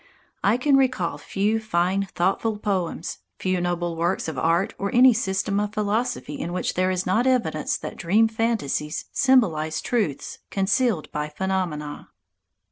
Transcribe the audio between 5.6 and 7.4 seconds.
philosophy in which there is not